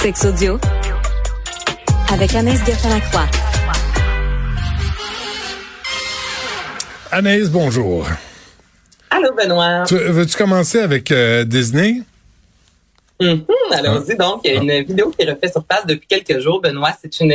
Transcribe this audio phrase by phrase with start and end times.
[0.00, 0.60] Sex audio
[2.12, 3.26] avec Anaïs Gertin-Lacroix.
[7.10, 8.06] Anaïs, bonjour.
[9.10, 9.82] Allô, Benoît.
[9.88, 12.02] Tu, veux-tu commencer avec euh, Disney?
[13.20, 14.40] Mm Allons-y donc.
[14.44, 16.92] Il y a une vidéo qui est refaite sur place depuis quelques jours, Benoît.
[17.00, 17.34] C'est une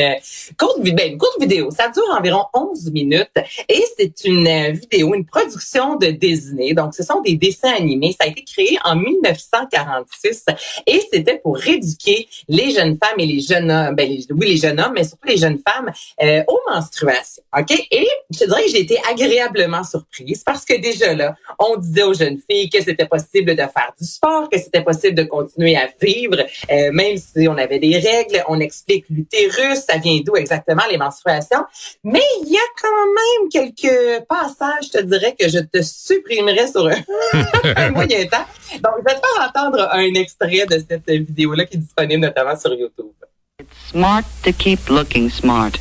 [0.58, 1.70] courte, ben, une courte vidéo.
[1.72, 3.32] Ça dure environ 11 minutes
[3.70, 6.74] et c'est une vidéo, une production de Disney.
[6.74, 8.16] Donc, ce sont des dessins animés.
[8.20, 10.46] Ça a été créé en 1946
[10.88, 14.80] et c'était pour éduquer les jeunes femmes et les jeunes hommes, ben, oui, les jeunes
[14.80, 15.92] hommes, mais surtout les jeunes femmes
[16.22, 17.44] euh, aux menstruations.
[17.58, 17.72] OK?
[17.92, 22.04] Et je te dirais que j'ai été agréablement surprise parce que déjà là, on disait
[22.04, 25.76] aux jeunes filles que c'était possible de faire du sport, que c'était possible de continuer
[25.76, 28.44] à vivre, euh, même si on avait des règles.
[28.48, 31.66] On explique l'utérus, ça vient d'où exactement les menstruations.
[32.04, 36.68] Mais il y a quand même quelques passages, je te dirais, que je te supprimerai
[36.68, 36.88] sur
[37.76, 38.46] un moyen temps.
[38.74, 42.58] Donc, je vais te faire entendre un extrait de cette vidéo-là qui est disponible notamment
[42.58, 43.12] sur YouTube.
[43.60, 45.80] It's smart to keep looking smart.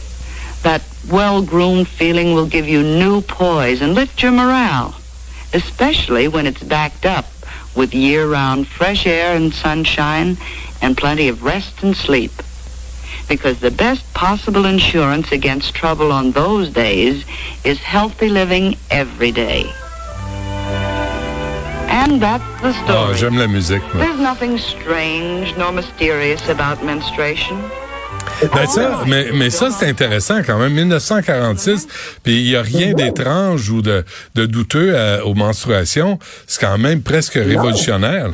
[0.63, 4.95] That well-groomed feeling will give you new poise and lift your morale,
[5.53, 7.25] especially when it's backed up
[7.75, 10.37] with year-round fresh air and sunshine
[10.81, 12.33] and plenty of rest and sleep.
[13.29, 17.25] Because the best possible insurance against trouble on those days
[17.64, 19.70] is healthy living every day.
[21.89, 23.11] And that's the oh, story.
[23.11, 23.83] Oh, j'aime la musique.
[23.95, 24.05] Moi.
[24.05, 27.62] There's nothing strange nor mysterious about menstruation.
[28.55, 30.73] Ben ça, mais, mais ça, c'est intéressant quand même.
[30.73, 31.87] 1946,
[32.23, 34.05] puis il n'y a rien d'étrange ou de,
[34.35, 36.19] de douteux à, aux menstruations.
[36.47, 38.33] C'est quand même presque révolutionnaire.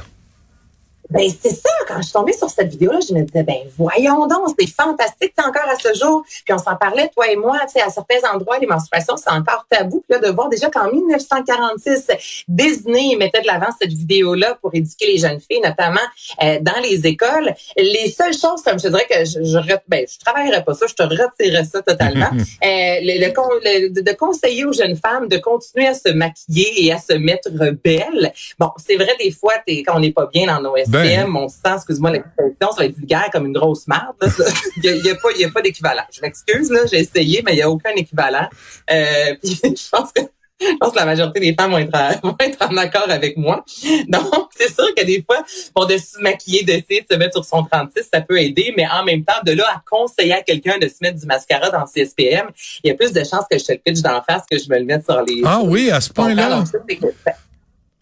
[1.11, 1.71] Ben c'est ça.
[1.87, 5.33] Quand je suis tombée sur cette vidéo-là, je me disais ben voyons donc, c'est fantastique,
[5.37, 6.25] c'est encore à ce jour.
[6.45, 9.31] Puis on s'en parlait toi et moi, tu sais, à certains endroits, les menstruations c'est
[9.31, 10.03] encore tabou.
[10.09, 12.09] Puis là de voir déjà qu'en 1946,
[12.49, 16.01] Disney mettait de l'avant cette vidéo-là pour éduquer les jeunes filles, notamment
[16.43, 17.55] euh, dans les écoles.
[17.77, 20.87] Les seules choses, comme je te dirais que je, je ben je travaillerais pas ça,
[20.87, 22.31] je te retirerais ça totalement.
[22.33, 26.93] euh, le, le, le, de conseiller aux jeunes femmes de continuer à se maquiller et
[26.93, 27.51] à se mettre
[27.85, 28.33] belles.
[28.59, 31.37] Bon, c'est vrai des fois, es, quand on n'est pas bien dans nos ben.
[31.37, 34.15] on se sent, excuse-moi l'expression, ça va être vulgaire comme une grosse merde.
[34.77, 36.05] Il n'y a, y a pas d'équivalent.
[36.11, 38.49] Je m'excuse, là, j'ai essayé, mais il n'y a aucun équivalent.
[38.91, 40.23] Euh, puis je pense que
[40.61, 43.37] je pense que la majorité des femmes vont être, à, vont être en accord avec
[43.37, 43.65] moi.
[44.09, 45.45] Donc, c'est sûr que des fois,
[45.75, 48.87] pour de se maquiller, d'essayer de se mettre sur son 36, ça peut aider, mais
[48.89, 51.87] en même temps, de là à conseiller à quelqu'un de se mettre du mascara dans
[51.87, 52.51] ses SPM,
[52.83, 54.69] il y a plus de chances que je te le pitch d'en face que je
[54.69, 55.43] me le mette sur les...
[55.45, 56.65] Ah oui, à ce point-là?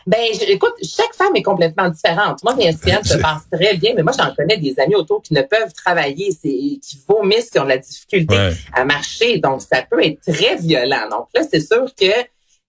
[0.07, 2.43] Ben, écoute, chaque femme est complètement différente.
[2.45, 5.35] Moi, mes SPM se passent très bien, mais moi, j'en connais des amis autour qui
[5.35, 8.53] ne peuvent travailler, c'est, qui vomissent, qui ont de la difficulté ouais.
[8.73, 9.39] à marcher.
[9.39, 11.09] Donc, ça peut être très violent.
[11.11, 12.07] Donc là, c'est sûr que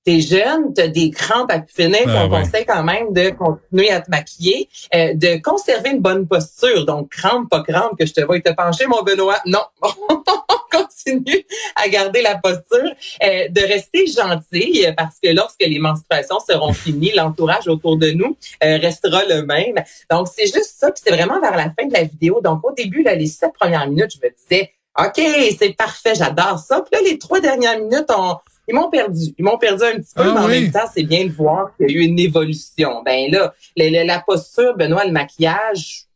[0.08, 2.40] t'es jeune, t'as des crampes à finir, ah, on ouais.
[2.40, 6.86] conseille quand même de continuer à te maquiller, euh, de conserver une bonne posture.
[6.86, 9.42] Donc, crampe, pas crampe, que je te vois te pencher, mon Benoît.
[9.46, 9.90] Non, on
[10.72, 11.46] continue
[11.76, 12.90] à garder la posture,
[13.22, 18.38] euh, de rester gentil, parce que lorsque les menstruations seront finies, l'entourage autour de nous
[18.64, 19.76] euh, restera le même.
[20.10, 22.40] Donc, c'est juste ça, puis c'est vraiment vers la fin de la vidéo.
[22.42, 25.22] Donc, au début, là, les sept premières minutes, je me disais, OK,
[25.60, 26.82] c'est parfait, j'adore ça.
[26.82, 28.38] Puis là, les trois dernières minutes, on
[28.68, 29.34] ils m'ont perdu.
[29.38, 30.62] Ils m'ont perdu un petit peu, ah, mais en oui.
[30.62, 33.02] même temps, c'est bien de voir qu'il y a eu une évolution.
[33.06, 36.08] Ben là, la, la, la posture, Benoît, le maquillage,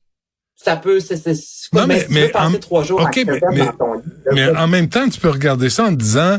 [0.56, 1.16] ça peut, c'est,
[1.74, 3.68] non, mais, mais, passer en, trois jours okay, mais, mais,
[4.32, 6.38] mais en même temps, tu peux regarder ça en disant,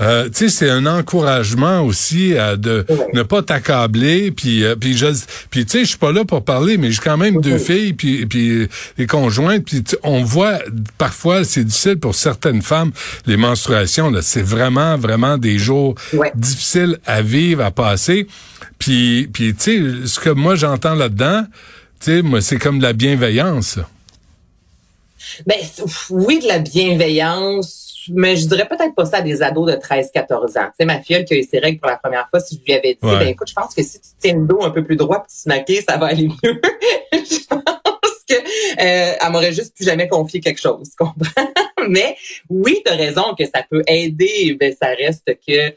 [0.00, 4.32] euh, tu sais, c'est un encouragement aussi euh, de ne pas t'accabler.
[4.32, 5.06] Puis, euh, puis je,
[5.50, 7.92] puis tu sais, je suis pas là pour parler, mais j'ai quand même deux filles,
[7.92, 8.68] puis, puis
[8.98, 9.64] les conjointes.
[9.64, 10.58] Puis on voit
[10.98, 12.90] parfois, c'est difficile pour certaines femmes
[13.26, 14.10] les menstruations.
[14.10, 15.94] Là, c'est vraiment, vraiment des jours
[16.34, 18.26] difficiles à vivre, à passer.
[18.80, 21.44] Puis, puis tu sais, ce que moi j'entends là-dedans,
[22.00, 23.78] tu sais, moi c'est comme de la bienveillance.
[25.46, 25.56] Ben
[26.10, 30.58] oui, de la bienveillance mais je dirais peut-être pas ça à des ados de 13-14
[30.58, 30.66] ans.
[30.66, 32.64] Tu sais, ma fille qui a eu ses règles pour la première fois, si je
[32.64, 33.18] lui avais dit, ouais.
[33.18, 35.32] ben écoute, je pense que si tu tiens le dos un peu plus droit puis
[35.36, 36.60] tu te maquilles, ça va aller mieux.
[37.12, 41.52] je pense que euh, elle m'aurait juste plus jamais confié quelque chose, tu comprends?
[41.88, 42.16] mais
[42.48, 45.74] oui, tu as raison que ça peut aider, mais ça reste que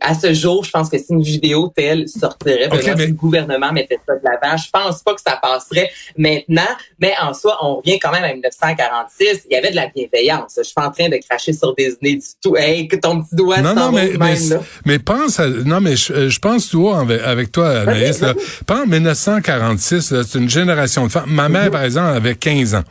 [0.00, 3.02] à ce jour, je pense que si une vidéo telle sortirait, okay, mais...
[3.02, 6.62] si le gouvernement mettait ça de l'avant, je pense pas que ça passerait maintenant.
[6.98, 9.46] Mais en soi, on revient quand même à 1946.
[9.48, 10.54] Il y avait de la bienveillance.
[10.56, 12.56] Je suis pas en train de cracher sur Disney du tout.
[12.56, 14.62] Hey, que ton petit doigt non, non, mais, même, mais, là.
[14.84, 18.34] mais pense à, non, mais je, je pense toi avec, avec toi, Anaïs, okay, là,
[18.66, 21.30] pense 1946, c'est une génération de femmes.
[21.30, 21.70] Ma mère, mm -hmm.
[21.70, 22.84] par exemple, avait 15 ans.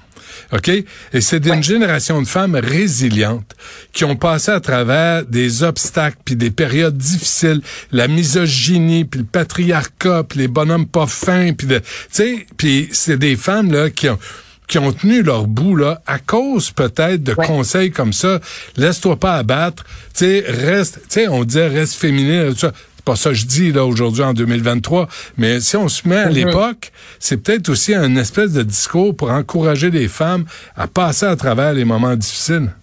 [0.52, 0.70] OK?
[0.70, 1.64] Et c'est d'une ouais.
[1.64, 3.56] génération de femmes résilientes
[3.94, 7.62] qui ont passé à travers des obstacles puis des périodes difficiles,
[7.92, 12.90] la misogynie puis le patriarcat puis les bonhommes pas fins puis de tu sais, puis
[12.92, 14.20] c'est des femmes là qui ont
[14.70, 18.40] qui ont tenu leur bout là à cause peut-être de conseils comme ça.
[18.78, 19.84] Laisse-toi pas abattre.
[20.14, 21.00] Tu sais, reste.
[21.10, 22.52] Tu sais, on disait reste féminin.
[23.00, 25.08] C'est pas ça que je dis là aujourd'hui en 2023,
[25.38, 26.34] mais si on se met à mm-hmm.
[26.34, 30.44] l'époque, c'est peut-être aussi un espèce de discours pour encourager les femmes
[30.76, 32.74] à passer à travers les moments difficiles.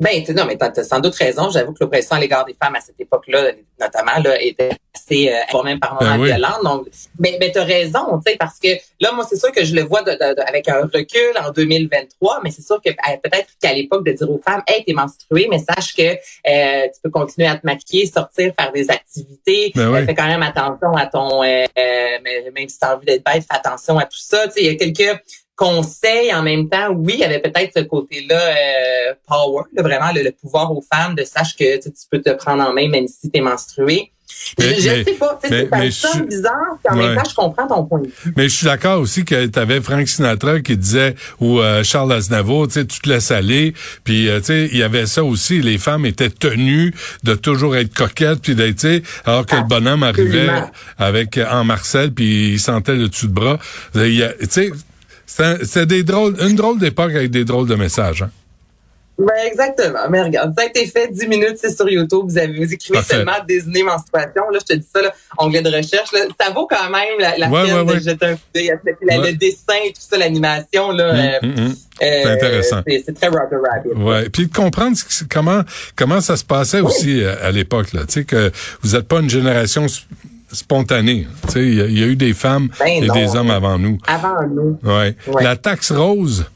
[0.00, 1.50] Ben, non, mais t'as as sans doute raison.
[1.50, 5.62] J'avoue que l'oppression à l'égard des femmes à cette époque-là, notamment, là, était assez, euh,
[5.64, 6.62] même par moments ben violente.
[6.62, 6.86] Donc,
[7.18, 8.68] mais, mais t'as raison, tu sais, parce que
[9.00, 10.10] là, moi, c'est sûr que je le vois de,
[10.46, 14.30] avec un recul en 2023, mais c'est sûr que euh, peut-être qu'à l'époque de dire
[14.30, 18.06] aux femmes, hey, t'es menstruée, mais sache que euh, tu peux continuer à te maquiller,
[18.06, 19.72] sortir, faire des activités.
[19.74, 21.66] Ben fais quand même attention à ton, euh,
[22.54, 24.46] même si t'as envie d'être bête, fais attention à tout ça.
[24.46, 25.20] Tu sais, il y a quelques
[25.58, 30.30] conseil en même temps, oui, il y avait peut-être ce côté-là euh, power, vraiment le,
[30.30, 33.38] pouvoir aux femmes de sache que tu peux te prendre en main même si tu
[33.38, 34.12] es menstruée.
[34.56, 38.06] je, ne sais pas, c'est bizarre, puis en même temps, je comprends ton point de
[38.06, 38.32] vue.
[38.36, 42.12] Mais je suis d'accord aussi que tu avais Frank Sinatra qui disait, ou euh, Charles
[42.12, 45.24] Aznavour, tu sais, tu te laisses aller, puis euh, tu sais, il y avait ça
[45.24, 46.94] aussi, les femmes étaient tenues
[47.24, 50.50] de toujours être coquettes, puis d'être, tu sais, alors que le bonhomme arrivait
[50.98, 53.58] avec en Marcel, puis il sentait le dessus de bras.
[53.92, 54.70] Tu sais,
[55.28, 58.22] c'est des drôles, une drôle d'époque avec des drôles de messages.
[58.22, 58.30] Hein?
[59.18, 60.08] Ben exactement.
[60.10, 62.20] Mais regarde, ça a été fait 10 minutes, c'est sur YouTube.
[62.28, 64.48] Vous avez vous écrivez seulement désigner menstruation.
[64.52, 66.12] Là, je te dis ça, là, onglet de recherche.
[66.12, 68.70] Là, ça vaut quand même la, la peine de jeter un coup d'œil
[69.00, 70.92] le dessin et tout ça, l'animation.
[70.92, 71.10] là.
[71.10, 71.74] Hum, euh, hum, hum.
[72.00, 72.82] c'est euh, intéressant.
[72.86, 74.00] C'est très Roger Rabbit.
[74.00, 74.28] Ouais.
[74.28, 74.96] Puis de comprendre
[75.28, 75.62] comment
[75.96, 77.92] comment ça se passait aussi à, à l'époque.
[77.94, 78.52] Là, tu sais que
[78.82, 79.86] vous n'êtes pas une génération
[80.52, 81.26] spontané.
[81.56, 83.98] Il y, a eu des femmes ben et des hommes avant nous.
[84.06, 84.78] Avant nous.
[84.82, 85.16] Ouais.
[85.40, 86.46] La taxe rose.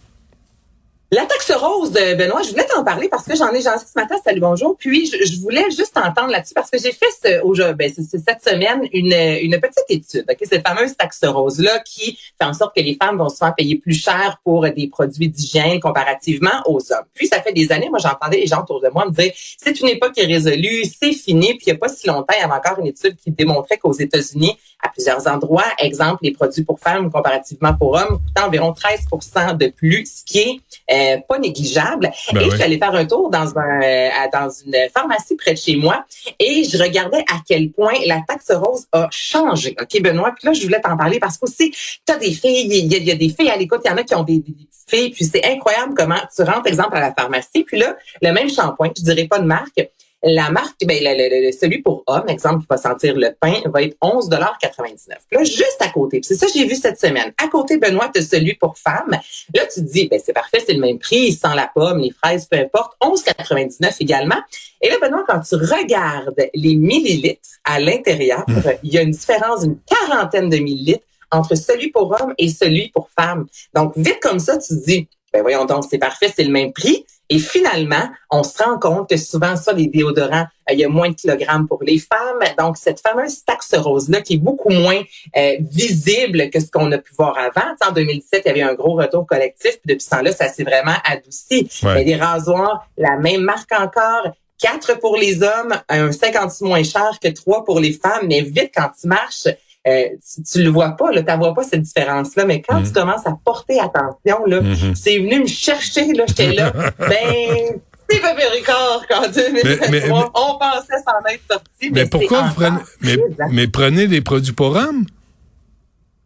[1.14, 3.84] La taxe rose de Benoît, je voulais t'en parler parce que j'en ai j'en ce
[3.94, 4.78] matin, salut bonjour.
[4.78, 8.88] Puis je, voulais juste t'entendre là-dessus parce que j'ai fait ce, au, ben, cette semaine
[8.94, 10.46] une, une petite étude, okay?
[10.46, 13.54] cette fameuse taxe rose là qui fait en sorte que les femmes vont se faire
[13.54, 17.04] payer plus cher pour des produits d'hygiène comparativement aux hommes.
[17.12, 19.78] Puis ça fait des années, moi j'entendais les gens autour de moi me dire c'est
[19.80, 21.48] une époque résolue, c'est fini.
[21.58, 23.76] Puis il n'y a pas si longtemps, il y avait encore une étude qui démontrait
[23.76, 28.72] qu'aux États-Unis, à plusieurs endroits, exemple les produits pour femmes comparativement pour hommes coûtent environ
[28.72, 30.60] 13% de plus, qui est
[30.90, 32.10] euh, euh, pas négligeable.
[32.32, 35.52] Ben et je suis allée faire un tour dans un euh, dans une pharmacie près
[35.52, 36.04] de chez moi
[36.38, 39.76] et je regardais à quel point la taxe rose a changé.
[39.80, 40.32] OK, Benoît?
[40.36, 43.10] Puis là, je voulais t'en parler parce que aussi, tu as des filles, il y,
[43.10, 45.10] a des filles à l'écoute, il y en a qui ont des, des, petites filles,
[45.10, 48.90] puis c'est incroyable comment tu rentres, exemple, à la pharmacie, puis là, le même shampoing,
[48.96, 49.90] je dirais pas de marque,
[50.22, 53.96] la marque, ben, le, celui pour homme, exemple, qui va sentir le pain, va être
[54.00, 57.32] 11,99 Là, juste à côté, c'est ça que j'ai vu cette semaine.
[57.42, 59.10] À côté, Benoît, tu celui pour femme.
[59.10, 62.10] Là, tu te dis, ben, c'est parfait, c'est le même prix, sans la pomme, les
[62.10, 62.94] fraises, peu importe.
[63.02, 64.40] 11,99 également.
[64.80, 68.60] Et là, Benoît, quand tu regardes les millilitres à l'intérieur, mmh.
[68.84, 72.90] il y a une différence d'une quarantaine de millilitres entre celui pour homme et celui
[72.90, 73.46] pour femme.
[73.74, 76.72] Donc, vite comme ça, tu te dis, ben voyons donc, c'est parfait, c'est le même
[76.72, 77.06] prix.
[77.32, 80.88] Et finalement, on se rend compte que souvent, ça, les déodorants, euh, il y a
[80.90, 82.42] moins de kilogrammes pour les femmes.
[82.58, 85.00] Donc, cette fameuse taxe rose-là, qui est beaucoup moins
[85.38, 87.74] euh, visible que ce qu'on a pu voir avant.
[87.88, 89.78] en 2017, il y avait un gros retour collectif.
[89.80, 91.70] Puis depuis ce temps-là, ça s'est vraiment adouci.
[92.04, 94.30] Des rasoirs, la même marque encore.
[94.58, 98.26] Quatre pour les hommes, un 56 moins cher que trois pour les femmes.
[98.28, 99.48] Mais vite, quand tu marches,
[99.86, 100.04] euh,
[100.50, 102.92] tu, le vois pas, là, tu vois pas cette différence-là, mais quand tu mm.
[102.92, 104.94] commences à porter attention, là, mm-hmm.
[104.94, 111.02] c'est venu me chercher, là, j'étais là, ben, c'est pas Ricard qu'en 2023, on pensait
[111.04, 111.90] s'en être sorti.
[111.90, 113.16] Mais, pourquoi vous prenez, mais,
[113.50, 115.04] mais, prenez des produits pour hommes?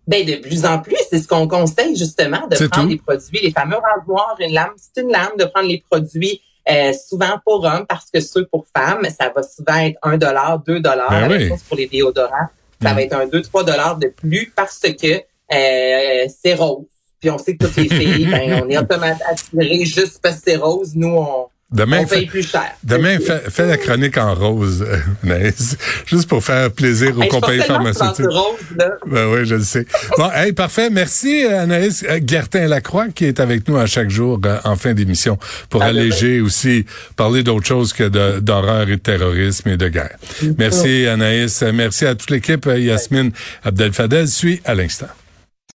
[0.07, 3.53] Ben, de plus en plus, c'est ce qu'on conseille, justement, de prendre des produits, les
[3.53, 7.87] fameux rasoirs, une lame, c'est une lame, de prendre les produits euh, souvent pour hommes,
[7.89, 11.77] parce que ceux pour femmes, ça va souvent être un dollar, deux dollars, ben pour
[11.77, 12.49] les déodorants
[12.83, 12.99] ça va mm.
[12.99, 16.87] être un 2-3 dollars de plus parce que euh, c'est rose.
[17.21, 20.43] Puis on sait que toutes les filles, ben, on est automatiquement attirés juste parce que
[20.51, 20.95] c'est rose.
[20.95, 22.77] Nous, on, Demain, on paye plus cher.
[22.85, 25.51] Demain, fais, la chronique en rose, euh,
[26.07, 28.27] juste pour faire plaisir aux compagnies pharmaceutiques.
[28.31, 28.91] Rose, là.
[29.05, 29.85] Ben oui, je le sais.
[30.17, 30.91] Bon, hey, parfait.
[30.91, 35.39] Merci Anaïs euh, Gertin-Lacroix qui est avec nous à chaque jour euh, en fin d'émission
[35.69, 40.17] pour alléger aussi, parler d'autre chose que d'horreur et de terrorisme et de guerre.
[40.59, 41.65] Merci Anaïs.
[41.75, 42.65] Merci à toute l'équipe.
[42.67, 43.33] Yasmine
[43.65, 45.09] Abdel-Fadel suit à l'instant.